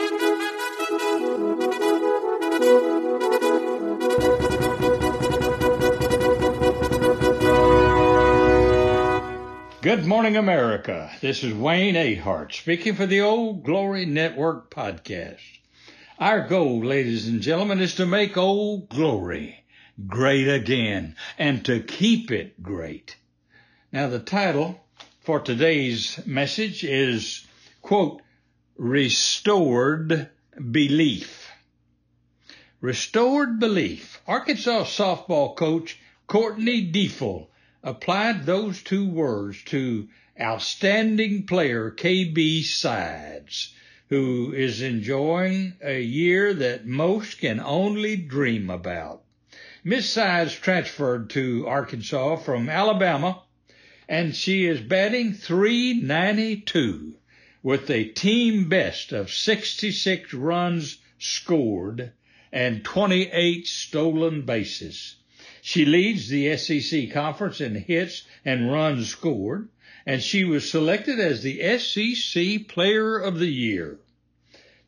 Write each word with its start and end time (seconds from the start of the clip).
Good 0.00 0.08
morning, 10.06 10.38
America. 10.38 11.10
This 11.20 11.44
is 11.44 11.52
Wayne 11.52 11.96
Ahart 11.96 12.54
speaking 12.54 12.94
for 12.94 13.04
the 13.04 13.20
Old 13.20 13.62
Glory 13.62 14.06
Network 14.06 14.70
podcast. 14.70 15.36
Our 16.18 16.48
goal, 16.48 16.82
ladies 16.82 17.28
and 17.28 17.42
gentlemen, 17.42 17.80
is 17.80 17.96
to 17.96 18.06
make 18.06 18.38
Old 18.38 18.88
Glory 18.88 19.66
great 20.06 20.48
again 20.48 21.14
and 21.36 21.62
to 21.66 21.82
keep 21.82 22.30
it 22.30 22.62
great. 22.62 23.16
Now, 23.92 24.08
the 24.08 24.18
title 24.18 24.80
for 25.20 25.40
today's 25.40 26.24
message 26.24 26.84
is, 26.84 27.46
quote, 27.82 28.22
Restored 28.82 30.30
Belief. 30.70 31.50
Restored 32.80 33.60
Belief. 33.60 34.22
Arkansas 34.26 34.84
softball 34.84 35.54
coach 35.54 35.98
Courtney 36.26 36.90
Deifel 36.90 37.48
applied 37.82 38.46
those 38.46 38.82
two 38.82 39.06
words 39.06 39.62
to 39.64 40.08
outstanding 40.40 41.44
player 41.44 41.90
KB 41.90 42.64
Sides, 42.64 43.74
who 44.08 44.54
is 44.54 44.80
enjoying 44.80 45.74
a 45.82 46.00
year 46.00 46.54
that 46.54 46.86
most 46.86 47.38
can 47.38 47.60
only 47.60 48.16
dream 48.16 48.70
about. 48.70 49.24
Miss 49.84 50.08
Sides 50.08 50.54
transferred 50.54 51.28
to 51.28 51.66
Arkansas 51.68 52.36
from 52.36 52.70
Alabama, 52.70 53.42
and 54.08 54.34
she 54.34 54.64
is 54.64 54.80
batting 54.80 55.34
392 55.34 57.16
with 57.62 57.90
a 57.90 58.04
team 58.04 58.68
best 58.70 59.12
of 59.12 59.30
66 59.30 60.32
runs 60.32 60.96
scored 61.18 62.10
and 62.50 62.82
28 62.82 63.66
stolen 63.66 64.42
bases. 64.42 65.16
She 65.60 65.84
leads 65.84 66.28
the 66.28 66.56
SEC 66.56 67.10
conference 67.10 67.60
in 67.60 67.74
hits 67.74 68.24
and 68.46 68.72
runs 68.72 69.08
scored, 69.08 69.68
and 70.06 70.22
she 70.22 70.42
was 70.42 70.70
selected 70.70 71.20
as 71.20 71.42
the 71.42 71.78
SEC 71.78 72.66
Player 72.66 73.18
of 73.18 73.38
the 73.38 73.52
Year. 73.52 73.98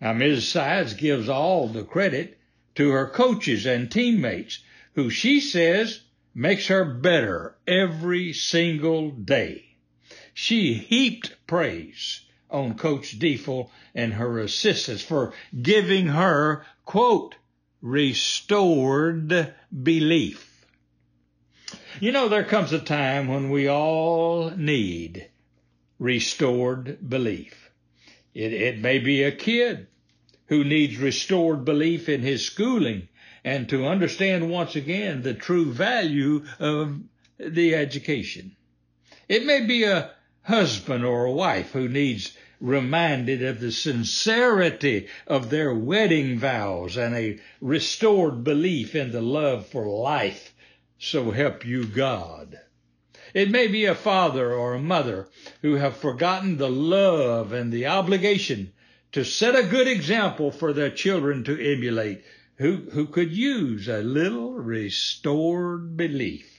Now, 0.01 0.15
Ms. 0.15 0.49
Sides 0.49 0.95
gives 0.95 1.29
all 1.29 1.69
the 1.69 1.85
credit 1.85 2.39
to 2.77 2.89
her 2.89 3.07
coaches 3.07 3.67
and 3.67 3.91
teammates, 3.91 4.61
who 4.95 5.11
she 5.11 5.41
says 5.41 6.01
makes 6.35 6.69
her 6.69 6.87
better 6.87 7.57
every 7.67 8.33
single 8.33 9.11
day. 9.11 9.77
She 10.33 10.73
heaped 10.73 11.37
praise 11.47 12.23
on 12.53 12.75
Coach 12.75 13.19
Deifel 13.19 13.71
and 13.95 14.15
her 14.15 14.39
assistants 14.39 15.03
for 15.03 15.33
giving 15.61 16.09
her, 16.09 16.65
quote, 16.85 17.35
restored 17.81 19.55
belief. 19.83 20.67
You 22.01 22.13
know, 22.13 22.29
there 22.29 22.45
comes 22.45 22.73
a 22.73 22.79
time 22.79 23.29
when 23.29 23.51
we 23.51 23.69
all 23.69 24.51
need 24.51 25.29
restored 25.99 26.99
belief. 27.09 27.71
It, 28.35 28.53
it 28.53 28.79
may 28.79 28.99
be 28.99 29.23
a 29.23 29.33
kid 29.33 29.89
who 30.47 30.65
needs 30.65 30.97
restored 30.99 31.65
belief 31.65 32.09
in 32.09 32.23
his 32.23 32.45
schooling 32.45 33.09
and 33.45 33.69
to 33.69 33.87
understand 33.87 34.51
once 34.51 34.77
again 34.77 35.23
the 35.23 35.35
true 35.35 35.73
value 35.73 36.45
of 36.59 37.01
the 37.39 37.75
education. 37.75 38.57
It 39.29 39.45
may 39.45 39.65
be 39.67 39.85
a 39.85 40.11
husband 40.43 41.05
or 41.05 41.25
a 41.25 41.33
wife 41.33 41.73
who 41.73 41.89
needs 41.89 42.37
reminded 42.63 43.43
of 43.43 43.59
the 43.59 43.73
sincerity 43.73 45.09
of 45.27 45.51
their 45.51 45.75
wedding 45.75 46.39
vows 46.39 46.97
and 46.97 47.15
a 47.15 47.39
restored 47.61 48.45
belief 48.45 48.95
in 48.95 49.11
the 49.11 49.21
love 49.21 49.67
for 49.67 49.87
life 49.87 50.55
so 50.97 51.33
help 51.33 51.67
you 51.67 51.85
God. 51.85 52.57
It 53.35 53.51
may 53.51 53.67
be 53.67 53.87
a 53.87 53.95
father 53.97 54.53
or 54.53 54.75
a 54.75 54.81
mother 54.81 55.29
who 55.63 55.75
have 55.75 55.97
forgotten 55.97 56.57
the 56.57 56.71
love 56.71 57.53
and 57.53 57.73
the 57.73 57.87
obligation 57.87 58.73
to 59.11 59.25
set 59.25 59.57
a 59.57 59.65
good 59.65 59.89
example 59.89 60.53
for 60.53 60.73
their 60.73 60.91
children 60.91 61.43
to 61.45 61.73
emulate, 61.73 62.23
who, 62.57 62.89
who 62.93 63.07
could 63.07 63.33
use 63.33 63.89
a 63.89 64.03
little 64.03 64.53
restored 64.53 65.97
belief. 65.97 66.52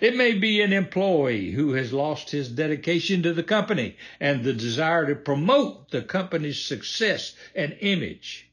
It 0.00 0.16
may 0.16 0.32
be 0.32 0.62
an 0.62 0.72
employee 0.72 1.50
who 1.50 1.74
has 1.74 1.92
lost 1.92 2.30
his 2.30 2.48
dedication 2.48 3.22
to 3.22 3.34
the 3.34 3.42
company 3.42 3.96
and 4.18 4.42
the 4.42 4.54
desire 4.54 5.06
to 5.06 5.14
promote 5.14 5.90
the 5.90 6.00
company's 6.00 6.58
success 6.58 7.34
and 7.54 7.76
image, 7.80 8.48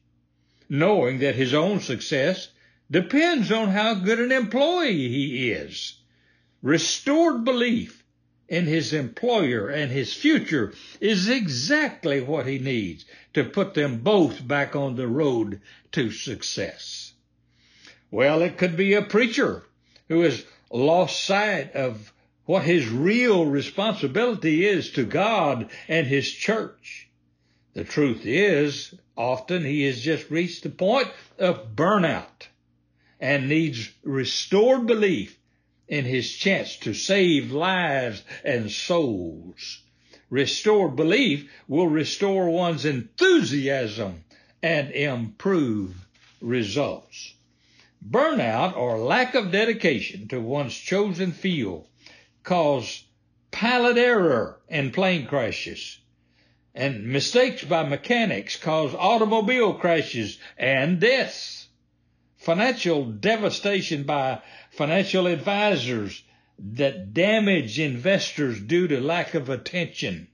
knowing 0.68 1.20
that 1.20 1.36
his 1.36 1.54
own 1.54 1.80
success 1.80 2.48
depends 2.90 3.50
on 3.50 3.68
how 3.68 3.94
good 3.94 4.20
an 4.20 4.30
employee 4.30 5.08
he 5.08 5.50
is. 5.50 5.94
Restored 6.60 7.44
belief 7.44 8.04
in 8.48 8.66
his 8.66 8.92
employer 8.92 9.68
and 9.68 9.90
his 9.90 10.12
future 10.12 10.74
is 11.00 11.30
exactly 11.30 12.20
what 12.20 12.46
he 12.46 12.58
needs 12.58 13.06
to 13.32 13.44
put 13.44 13.72
them 13.72 14.00
both 14.00 14.46
back 14.46 14.76
on 14.76 14.96
the 14.96 15.08
road 15.08 15.62
to 15.92 16.10
success. 16.10 17.14
Well, 18.10 18.42
it 18.42 18.58
could 18.58 18.76
be 18.76 18.92
a 18.92 19.02
preacher 19.02 19.64
who 20.08 20.20
has 20.22 20.44
lost 20.70 21.24
sight 21.24 21.74
of 21.74 22.12
what 22.44 22.64
his 22.64 22.88
real 22.88 23.46
responsibility 23.46 24.66
is 24.66 24.90
to 24.92 25.04
God 25.04 25.70
and 25.86 26.06
his 26.06 26.30
church. 26.30 27.08
The 27.74 27.84
truth 27.84 28.24
is, 28.24 28.94
often 29.16 29.64
he 29.64 29.84
has 29.84 30.00
just 30.00 30.30
reached 30.30 30.62
the 30.62 30.70
point 30.70 31.08
of 31.38 31.76
burnout 31.76 32.48
and 33.20 33.48
needs 33.48 33.90
restored 34.02 34.86
belief 34.86 35.38
in 35.88 36.04
his 36.04 36.32
chance 36.32 36.76
to 36.78 36.94
save 36.94 37.52
lives 37.52 38.22
and 38.44 38.70
souls. 38.70 39.82
Restored 40.30 40.96
belief 40.96 41.50
will 41.66 41.86
restore 41.88 42.50
one's 42.50 42.84
enthusiasm 42.84 44.24
and 44.62 44.90
improve 44.90 45.94
results. 46.40 47.34
Burnout 48.06 48.76
or 48.76 48.98
lack 48.98 49.34
of 49.34 49.50
dedication 49.50 50.28
to 50.28 50.40
one's 50.40 50.76
chosen 50.76 51.32
field 51.32 51.86
cause 52.42 53.04
pilot 53.50 53.96
error 53.96 54.60
and 54.68 54.92
plane 54.92 55.26
crashes. 55.26 55.98
And 56.74 57.06
mistakes 57.06 57.64
by 57.64 57.82
mechanics 57.82 58.56
cause 58.56 58.94
automobile 58.94 59.74
crashes 59.74 60.38
and 60.56 61.00
deaths 61.00 61.68
financial 62.38 63.04
devastation 63.04 64.04
by 64.04 64.40
financial 64.70 65.26
advisors 65.26 66.22
that 66.58 67.12
damage 67.12 67.78
investors 67.78 68.60
due 68.60 68.88
to 68.88 69.00
lack 69.00 69.34
of 69.34 69.48
attention. 69.48 70.28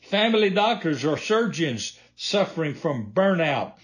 Family 0.00 0.50
doctors 0.50 1.04
or 1.04 1.18
surgeons 1.18 1.98
suffering 2.16 2.74
from 2.74 3.12
burnout, 3.12 3.74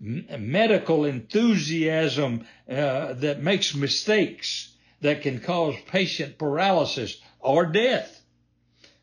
medical 0.00 1.04
enthusiasm 1.04 2.46
uh, 2.68 3.12
that 3.14 3.42
makes 3.42 3.74
mistakes 3.74 4.72
that 5.00 5.22
can 5.22 5.40
cause 5.40 5.74
patient 5.86 6.38
paralysis 6.38 7.20
or 7.40 7.66
death. 7.66 8.20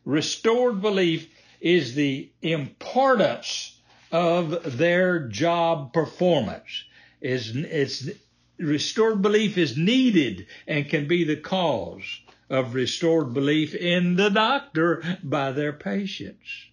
Restored 0.04 0.80
belief 0.80 1.28
is 1.60 1.94
the 1.94 2.30
importance 2.42 3.80
of 4.12 4.76
their 4.76 5.28
job 5.28 5.92
performance 5.92 6.84
is 7.20 7.56
it's 7.56 8.10
restored 8.58 9.22
belief 9.22 9.58
is 9.58 9.76
needed 9.76 10.46
and 10.66 10.88
can 10.88 11.08
be 11.08 11.24
the 11.24 11.36
cause 11.36 12.20
of 12.50 12.74
restored 12.74 13.32
belief 13.34 13.74
in 13.74 14.16
the 14.16 14.28
doctor 14.28 15.02
by 15.24 15.50
their 15.52 15.72
patients. 15.72 16.66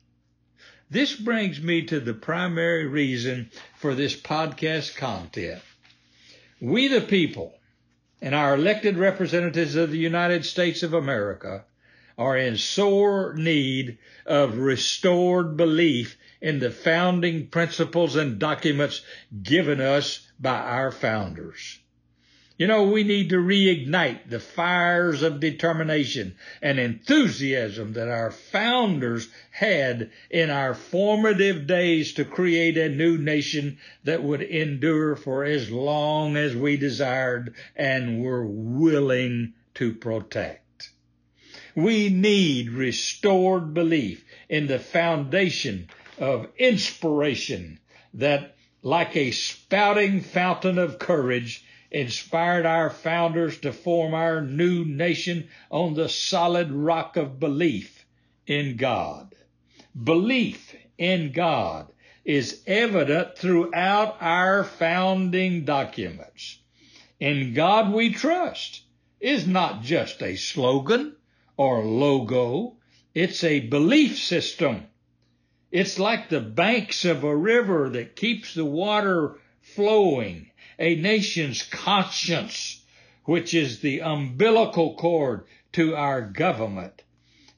This 0.91 1.15
brings 1.15 1.61
me 1.61 1.83
to 1.83 2.01
the 2.01 2.13
primary 2.13 2.85
reason 2.85 3.49
for 3.77 3.95
this 3.95 4.13
podcast 4.13 4.97
content. 4.97 5.61
We 6.59 6.89
the 6.89 6.99
people 6.99 7.57
and 8.21 8.35
our 8.35 8.55
elected 8.55 8.97
representatives 8.97 9.75
of 9.75 9.91
the 9.91 9.97
United 9.97 10.43
States 10.43 10.83
of 10.83 10.93
America 10.93 11.63
are 12.17 12.35
in 12.35 12.57
sore 12.57 13.33
need 13.35 13.99
of 14.25 14.57
restored 14.57 15.55
belief 15.55 16.17
in 16.41 16.59
the 16.59 16.71
founding 16.71 17.47
principles 17.47 18.17
and 18.17 18.37
documents 18.37 19.01
given 19.41 19.79
us 19.79 20.27
by 20.41 20.57
our 20.57 20.91
founders. 20.91 21.79
You 22.61 22.67
know, 22.67 22.83
we 22.83 23.03
need 23.03 23.29
to 23.29 23.37
reignite 23.37 24.29
the 24.29 24.39
fires 24.39 25.23
of 25.23 25.39
determination 25.39 26.35
and 26.61 26.77
enthusiasm 26.77 27.93
that 27.93 28.07
our 28.07 28.29
founders 28.29 29.29
had 29.49 30.11
in 30.29 30.51
our 30.51 30.75
formative 30.75 31.65
days 31.65 32.13
to 32.13 32.23
create 32.23 32.77
a 32.77 32.87
new 32.87 33.17
nation 33.17 33.79
that 34.03 34.21
would 34.21 34.43
endure 34.43 35.15
for 35.15 35.43
as 35.43 35.71
long 35.71 36.37
as 36.37 36.55
we 36.55 36.77
desired 36.77 37.55
and 37.75 38.21
were 38.21 38.45
willing 38.45 39.53
to 39.73 39.95
protect. 39.95 40.91
We 41.73 42.09
need 42.09 42.69
restored 42.69 43.73
belief 43.73 44.23
in 44.49 44.67
the 44.67 44.77
foundation 44.77 45.89
of 46.19 46.47
inspiration 46.59 47.79
that, 48.13 48.55
like 48.83 49.17
a 49.17 49.31
spouting 49.31 50.21
fountain 50.21 50.77
of 50.77 50.99
courage, 50.99 51.65
inspired 51.91 52.65
our 52.65 52.89
founders 52.89 53.59
to 53.59 53.73
form 53.73 54.13
our 54.13 54.41
new 54.41 54.85
nation 54.85 55.49
on 55.69 55.93
the 55.93 56.09
solid 56.09 56.71
rock 56.71 57.17
of 57.17 57.39
belief 57.39 58.05
in 58.47 58.77
God. 58.77 59.35
Belief 60.01 60.73
in 60.97 61.31
God 61.31 61.91
is 62.23 62.63
evident 62.65 63.37
throughout 63.37 64.17
our 64.21 64.63
founding 64.63 65.65
documents. 65.65 66.59
In 67.19 67.53
God 67.53 67.93
we 67.93 68.13
trust 68.13 68.83
is 69.19 69.45
not 69.45 69.83
just 69.83 70.21
a 70.23 70.35
slogan 70.35 71.15
or 71.57 71.83
logo. 71.83 72.77
It's 73.13 73.43
a 73.43 73.59
belief 73.59 74.17
system. 74.17 74.87
It's 75.71 75.99
like 75.99 76.29
the 76.29 76.41
banks 76.41 77.05
of 77.05 77.23
a 77.23 77.35
river 77.35 77.89
that 77.89 78.15
keeps 78.15 78.53
the 78.53 78.65
water 78.65 79.39
flowing, 79.61 80.50
a 80.81 80.95
nation's 80.95 81.61
conscience, 81.61 82.81
which 83.25 83.53
is 83.53 83.81
the 83.81 84.01
umbilical 84.01 84.95
cord 84.95 85.45
to 85.71 85.95
our 85.95 86.21
government. 86.23 87.03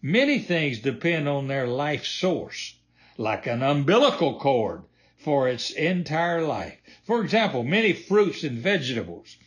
Many 0.02 0.40
things 0.40 0.80
depend 0.80 1.30
on 1.30 1.48
their 1.48 1.66
life 1.66 2.06
source, 2.06 2.76
like 3.18 3.48
an 3.48 3.64
umbilical 3.64 4.38
cord 4.40 4.84
for 5.16 5.48
its 5.48 5.72
entire 5.72 6.42
life. 6.42 6.78
For 7.06 7.24
example, 7.24 7.64
many 7.64 7.94
fruits 7.94 8.44
and 8.44 8.60
vegetables 8.60 9.38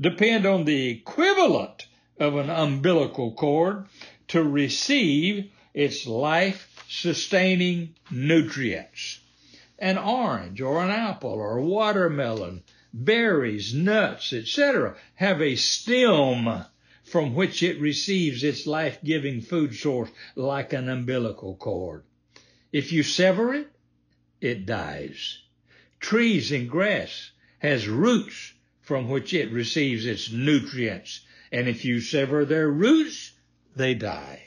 depend 0.00 0.46
on 0.46 0.64
the 0.64 0.88
equivalent 0.88 1.88
of 2.18 2.36
an 2.36 2.48
umbilical 2.48 3.32
cord 3.32 3.84
to 4.28 4.42
receive 4.42 5.50
its 5.74 6.06
life 6.06 6.82
sustaining 6.88 7.94
nutrients. 8.10 9.20
An 9.78 9.98
orange 9.98 10.62
or 10.62 10.82
an 10.82 10.90
apple 10.90 11.32
or 11.32 11.58
a 11.58 11.62
watermelon, 11.62 12.62
berries, 13.04 13.74
nuts, 13.74 14.32
etc. 14.32 14.96
have 15.16 15.42
a 15.42 15.54
stem 15.56 16.64
from 17.04 17.34
which 17.34 17.62
it 17.62 17.80
receives 17.80 18.42
its 18.42 18.66
life-giving 18.66 19.40
food 19.40 19.74
source 19.74 20.10
like 20.34 20.72
an 20.72 20.88
umbilical 20.88 21.54
cord. 21.56 22.02
If 22.72 22.92
you 22.92 23.02
sever 23.02 23.54
it, 23.54 23.70
it 24.40 24.66
dies. 24.66 25.38
Trees 26.00 26.50
and 26.50 26.68
grass 26.68 27.30
has 27.58 27.88
roots 27.88 28.54
from 28.80 29.08
which 29.08 29.34
it 29.34 29.50
receives 29.50 30.06
its 30.06 30.30
nutrients. 30.30 31.20
And 31.52 31.68
if 31.68 31.84
you 31.84 32.00
sever 32.00 32.44
their 32.44 32.70
roots, 32.70 33.32
they 33.74 33.94
die. 33.94 34.42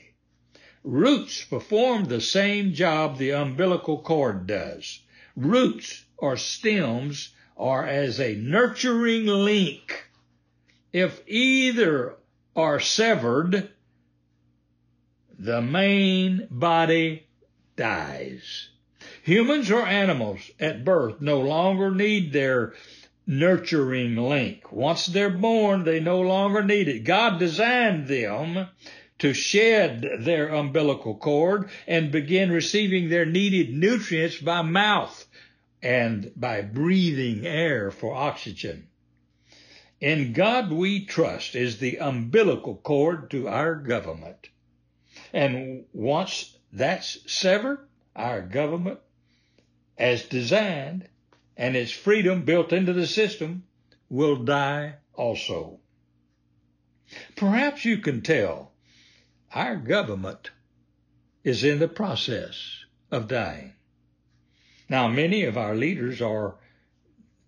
Roots 0.83 1.43
perform 1.43 2.05
the 2.05 2.21
same 2.21 2.73
job 2.73 3.17
the 3.17 3.31
umbilical 3.31 4.01
cord 4.01 4.47
does. 4.47 5.01
Roots 5.35 6.05
or 6.17 6.35
stems 6.35 7.29
are 7.59 7.85
as 7.85 8.19
a 8.19 8.35
nurturing 8.35 9.25
link. 9.25 10.05
If 10.93 11.21
either 11.27 12.15
are 12.55 12.79
severed, 12.79 13.69
the 15.37 15.61
main 15.61 16.47
body 16.49 17.27
dies. 17.75 18.69
Humans 19.23 19.69
or 19.69 19.85
animals 19.85 20.51
at 20.59 20.85
birth 20.85 21.21
no 21.21 21.41
longer 21.41 21.93
need 21.93 22.31
their 22.31 22.73
nurturing 23.27 24.15
link. 24.15 24.71
Once 24.71 25.05
they're 25.05 25.29
born, 25.29 25.83
they 25.83 25.99
no 25.99 26.21
longer 26.21 26.63
need 26.63 26.87
it. 26.87 27.03
God 27.03 27.39
designed 27.39 28.07
them 28.07 28.67
to 29.19 29.33
shed 29.33 30.05
their 30.19 30.47
umbilical 30.47 31.15
cord 31.15 31.69
and 31.85 32.11
begin 32.11 32.51
receiving 32.51 33.09
their 33.09 33.25
needed 33.25 33.71
nutrients 33.71 34.37
by 34.37 34.61
mouth 34.61 35.27
and 35.81 36.31
by 36.35 36.61
breathing 36.61 37.45
air 37.45 37.91
for 37.91 38.13
oxygen. 38.13 38.87
In 40.01 40.33
God 40.33 40.71
we 40.71 41.05
trust 41.05 41.55
is 41.55 41.77
the 41.77 41.97
umbilical 41.97 42.75
cord 42.75 43.29
to 43.31 43.47
our 43.47 43.75
government. 43.75 44.49
And 45.33 45.85
once 45.93 46.57
that's 46.71 47.31
severed, 47.31 47.87
our 48.15 48.41
government, 48.41 48.99
as 49.97 50.23
designed, 50.23 51.07
and 51.57 51.75
its 51.75 51.91
freedom 51.91 52.43
built 52.43 52.71
into 52.71 52.93
the 52.93 53.07
system, 53.07 53.63
will 54.09 54.43
die 54.43 54.95
also. 55.13 55.79
Perhaps 57.35 57.85
you 57.85 57.97
can 57.97 58.21
tell 58.21 58.71
our 59.53 59.75
government 59.75 60.51
is 61.43 61.63
in 61.63 61.79
the 61.79 61.87
process 61.87 62.85
of 63.11 63.27
dying. 63.27 63.73
Now, 64.89 65.07
many 65.07 65.43
of 65.43 65.57
our 65.57 65.75
leaders 65.75 66.19
are 66.21 66.55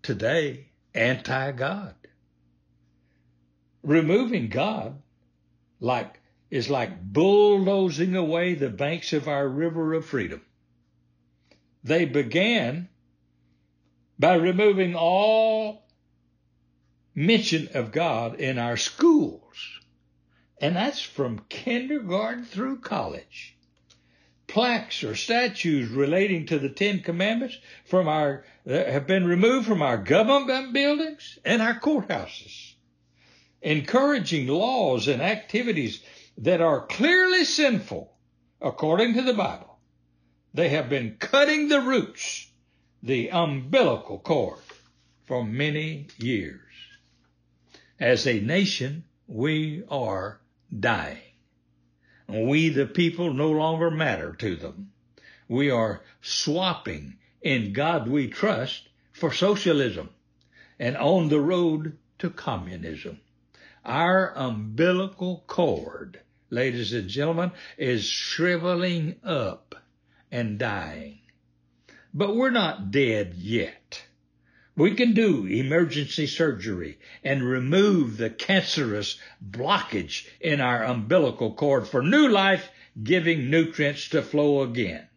today 0.04 0.70
anti-God. 0.94 1.96
Removing 3.82 4.50
God 4.50 5.02
like 5.80 6.20
is 6.52 6.70
like 6.70 7.02
bulldozing 7.02 8.16
away 8.16 8.54
the 8.54 8.70
banks 8.70 9.14
of 9.14 9.28
our 9.28 9.48
river 9.48 9.94
of 9.94 10.06
freedom. 10.06 10.42
They 11.84 12.06
began 12.06 12.90
by 14.20 14.36
removing 14.36 14.94
all 14.96 15.88
mention 17.16 17.70
of 17.74 17.92
God 17.92 18.40
in 18.40 18.60
our 18.60 18.78
schools. 18.78 19.80
And 20.60 20.76
that's 20.76 21.02
from 21.02 21.40
kindergarten 21.50 22.46
through 22.46 22.82
college. 22.82 23.58
Plaques 24.51 25.01
or 25.06 25.15
statues 25.15 25.88
relating 25.88 26.45
to 26.48 26.59
the 26.59 26.68
Ten 26.68 27.00
Commandments 27.00 27.57
from 27.86 28.09
our 28.09 28.44
have 28.65 29.07
been 29.07 29.25
removed 29.25 29.65
from 29.65 29.81
our 29.81 29.98
government 29.98 30.74
buildings 30.74 31.39
and 31.45 31.62
our 31.62 31.80
courthouses, 31.80 32.74
encouraging 33.62 34.48
laws 34.48 35.07
and 35.07 35.21
activities 35.21 36.03
that 36.38 36.59
are 36.59 36.86
clearly 36.86 37.45
sinful 37.45 38.13
according 38.62 39.13
to 39.13 39.21
the 39.21 39.33
Bible. 39.33 39.80
They 40.54 40.68
have 40.68 40.89
been 40.89 41.15
cutting 41.18 41.69
the 41.69 41.80
roots, 41.80 42.51
the 43.01 43.30
umbilical 43.31 44.19
cord, 44.19 44.59
for 45.24 45.45
many 45.45 46.07
years. 46.18 46.59
As 47.97 48.27
a 48.27 48.42
nation, 48.42 49.06
we 49.27 49.83
are 49.89 50.42
dying. 50.77 51.31
We, 52.31 52.69
the 52.69 52.86
people, 52.86 53.33
no 53.33 53.51
longer 53.51 53.92
matter 53.92 54.33
to 54.39 54.56
them. 54.56 54.92
We 55.48 55.69
are 55.69 56.01
swapping 56.22 57.18
in 57.42 57.73
God 57.73 58.07
we 58.07 58.28
trust 58.28 58.88
for 59.11 59.33
socialism 59.33 60.09
and 60.80 60.95
on 60.95 61.30
the 61.30 61.40
road 61.40 61.97
to 62.19 62.30
communism. 62.30 63.19
Our 63.83 64.33
umbilical 64.35 65.44
cord, 65.47 66.21
ladies 66.50 66.94
and 66.94 67.09
gentlemen, 67.09 67.52
is 67.78 68.06
shriveling 68.06 69.18
up 69.23 69.76
and 70.31 70.57
dying. 70.57 71.19
But 72.14 72.35
we're 72.35 72.52
not 72.52 72.92
dead 72.92 73.33
yet. 73.35 74.06
We 74.75 74.95
can 74.95 75.13
do 75.13 75.45
emergency 75.45 76.28
surgery 76.28 76.97
and 77.23 77.44
remove 77.44 78.18
the 78.18 78.30
cancerous 78.30 79.19
blockage 79.45 80.25
in 80.40 80.61
our 80.61 80.83
umbilical 80.83 81.54
cord 81.54 81.87
for 81.87 82.01
new 82.01 82.28
life 82.28 82.69
giving 83.01 83.49
nutrients 83.49 84.09
to 84.09 84.21
flow 84.21 84.63
again. 84.63 85.07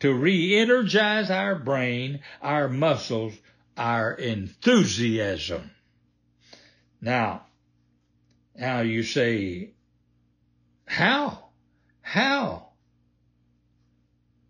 To 0.00 0.12
re-energize 0.12 1.30
our 1.30 1.58
brain, 1.58 2.20
our 2.40 2.68
muscles, 2.68 3.34
our 3.76 4.12
enthusiasm. 4.12 5.70
Now, 7.00 7.46
now 8.54 8.80
you 8.80 9.02
say, 9.02 9.70
how? 10.86 11.48
How? 12.00 12.68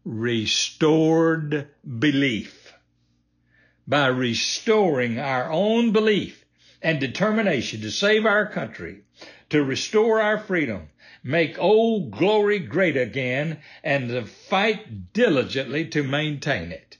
Restored 0.04 1.68
belief. 1.98 2.67
By 3.88 4.09
restoring 4.09 5.18
our 5.18 5.50
own 5.50 5.92
belief 5.92 6.45
and 6.83 7.00
determination 7.00 7.80
to 7.80 7.90
save 7.90 8.26
our 8.26 8.47
country, 8.47 9.04
to 9.49 9.64
restore 9.64 10.21
our 10.21 10.37
freedom, 10.37 10.90
make 11.25 11.59
old 11.59 12.11
glory 12.11 12.59
great 12.59 12.99
again, 12.99 13.62
and 13.83 14.11
to 14.11 14.26
fight 14.26 15.14
diligently 15.14 15.87
to 15.87 16.02
maintain 16.02 16.71
it. 16.71 16.99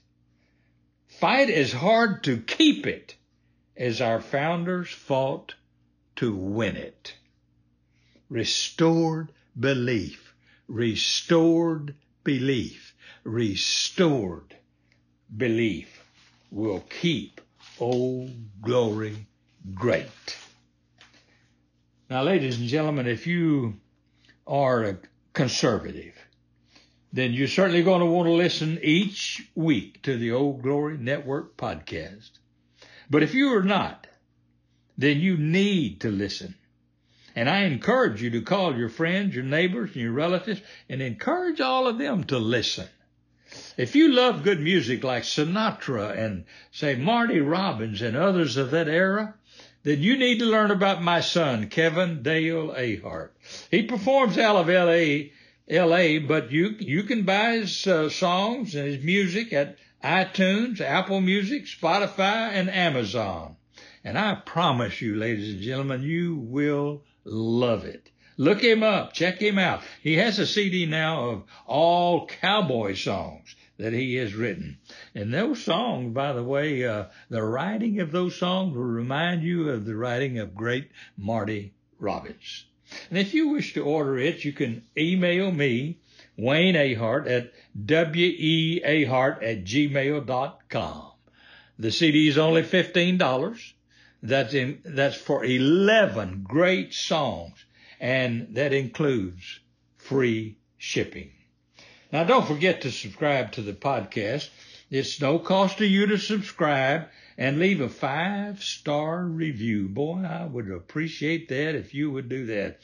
Fight 1.05 1.51
as 1.51 1.73
hard 1.73 2.23
to 2.23 2.37
keep 2.41 2.87
it 2.87 3.17
as 3.77 4.01
our 4.01 4.19
founders 4.19 4.89
fought 4.89 5.53
to 6.15 6.35
win 6.35 6.75
it. 6.75 7.13
Restored 8.29 9.31
belief, 9.59 10.33
restored 10.67 11.93
belief, 12.23 12.95
restored 13.23 14.55
belief 15.37 15.98
will 16.51 16.81
keep 16.81 17.41
Old 17.79 18.31
Glory 18.61 19.27
great. 19.73 20.37
Now, 22.09 22.23
ladies 22.23 22.59
and 22.59 22.67
gentlemen, 22.67 23.07
if 23.07 23.27
you 23.27 23.75
are 24.47 24.83
a 24.83 24.97
conservative, 25.33 26.15
then 27.13 27.33
you're 27.33 27.47
certainly 27.47 27.83
going 27.83 28.01
to 28.01 28.05
want 28.05 28.27
to 28.27 28.33
listen 28.33 28.79
each 28.81 29.47
week 29.55 30.01
to 30.03 30.17
the 30.17 30.31
Old 30.31 30.61
Glory 30.61 30.97
Network 30.97 31.55
podcast. 31.57 32.31
But 33.09 33.23
if 33.23 33.33
you 33.33 33.55
are 33.55 33.63
not, 33.63 34.07
then 34.97 35.19
you 35.19 35.37
need 35.37 36.01
to 36.01 36.11
listen. 36.11 36.55
And 37.35 37.49
I 37.49 37.63
encourage 37.63 38.21
you 38.21 38.31
to 38.31 38.41
call 38.41 38.75
your 38.75 38.89
friends, 38.89 39.33
your 39.33 39.43
neighbors, 39.43 39.91
and 39.93 40.01
your 40.01 40.11
relatives 40.11 40.61
and 40.89 41.01
encourage 41.01 41.61
all 41.61 41.87
of 41.87 41.97
them 41.97 42.23
to 42.25 42.37
listen. 42.37 42.87
If 43.77 43.95
you 43.95 44.09
love 44.13 44.43
good 44.43 44.59
music 44.59 45.03
like 45.03 45.23
Sinatra 45.23 46.15
and 46.17 46.45
say 46.71 46.95
Marty 46.95 47.39
Robbins 47.39 48.01
and 48.01 48.15
others 48.15 48.57
of 48.57 48.71
that 48.71 48.87
era, 48.87 49.33
then 49.83 50.01
you 50.01 50.17
need 50.17 50.39
to 50.39 50.45
learn 50.45 50.71
about 50.71 51.01
my 51.01 51.21
son, 51.21 51.67
Kevin 51.69 52.21
Dale 52.21 52.69
Ahart. 52.73 53.29
He 53.71 53.83
performs 53.83 54.37
out 54.37 54.55
of 54.55 54.67
LA, 54.67 55.29
LA, 55.67 56.19
but 56.19 56.51
you, 56.51 56.75
you 56.79 57.03
can 57.03 57.23
buy 57.23 57.53
his 57.53 57.87
uh, 57.87 58.09
songs 58.09 58.75
and 58.75 58.85
his 58.85 59.03
music 59.03 59.53
at 59.53 59.77
iTunes, 60.03 60.79
Apple 60.81 61.21
Music, 61.21 61.65
Spotify, 61.65 62.51
and 62.51 62.69
Amazon. 62.69 63.55
And 64.03 64.17
I 64.17 64.35
promise 64.35 65.01
you, 65.01 65.15
ladies 65.15 65.53
and 65.53 65.61
gentlemen, 65.61 66.03
you 66.03 66.35
will 66.35 67.03
love 67.23 67.85
it. 67.85 68.11
Look 68.39 68.63
him 68.63 68.83
up. 68.83 69.11
Check 69.11 69.41
him 69.41 69.59
out. 69.59 69.83
He 70.01 70.15
has 70.15 70.39
a 70.39 70.47
CD 70.47 70.85
now 70.85 71.29
of 71.29 71.43
all 71.67 72.25
cowboy 72.25 72.93
songs 72.93 73.53
that 73.75 73.91
he 73.91 74.15
has 74.15 74.33
written. 74.33 74.77
And 75.13 75.33
those 75.33 75.61
songs, 75.61 76.13
by 76.13 76.31
the 76.31 76.43
way, 76.43 76.85
uh, 76.85 77.07
the 77.29 77.43
writing 77.43 77.99
of 77.99 78.13
those 78.13 78.37
songs 78.37 78.77
will 78.77 78.83
remind 78.85 79.43
you 79.43 79.67
of 79.67 79.83
the 79.83 79.97
writing 79.97 80.39
of 80.39 80.55
great 80.55 80.89
Marty 81.17 81.73
Robbins. 81.99 82.63
And 83.09 83.19
if 83.19 83.33
you 83.33 83.49
wish 83.49 83.73
to 83.73 83.83
order 83.83 84.17
it, 84.17 84.45
you 84.45 84.53
can 84.53 84.83
email 84.97 85.51
me, 85.51 85.97
Wayne 86.37 86.75
Ahart, 86.75 87.29
at 87.29 87.51
weahart 87.77 89.43
at 89.43 89.65
gmail.com. 89.65 91.11
The 91.77 91.91
CD 91.91 92.29
is 92.29 92.37
only 92.37 92.63
$15. 92.63 93.73
That's 94.23 94.53
in, 94.53 94.81
that's 94.85 95.17
for 95.17 95.43
11 95.43 96.45
great 96.47 96.93
songs. 96.93 97.65
And 97.99 98.55
that 98.55 98.73
includes 98.73 99.59
free 99.97 100.57
shipping. 100.77 101.31
Now 102.11 102.23
don't 102.23 102.47
forget 102.47 102.81
to 102.81 102.91
subscribe 102.91 103.51
to 103.53 103.61
the 103.61 103.73
podcast. 103.73 104.49
It's 104.89 105.21
no 105.21 105.37
cost 105.37 105.77
to 105.77 105.85
you 105.85 106.07
to 106.07 106.17
subscribe 106.17 107.09
and 107.37 107.59
leave 107.59 107.79
a 107.79 107.89
five 107.89 108.63
star 108.63 109.23
review. 109.23 109.87
Boy, 109.87 110.25
I 110.27 110.45
would 110.45 110.71
appreciate 110.71 111.47
that 111.49 111.75
if 111.75 111.93
you 111.93 112.09
would 112.11 112.27
do 112.27 112.47
that. 112.47 112.79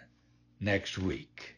next 0.61 0.97
week. 0.97 1.52